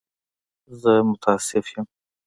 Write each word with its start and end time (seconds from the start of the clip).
زه 0.81 0.91
متأسف 1.09 1.65
یم. 1.73 1.85